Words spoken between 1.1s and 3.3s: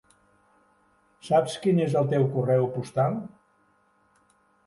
Saps quin és el teu correu postal?